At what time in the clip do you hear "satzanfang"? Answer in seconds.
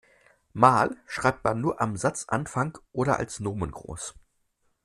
1.95-2.75